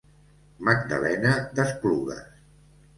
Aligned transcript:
Magdalena 0.69 1.37
d'Esplugues. 1.61 2.29